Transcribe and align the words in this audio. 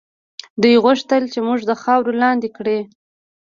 دوی 0.61 0.75
غوښتل 0.83 1.23
چې 1.33 1.39
موږ 1.47 1.59
د 1.69 1.71
خاورو 1.81 2.11
لاندې 2.21 2.49
کړي. 2.57 2.79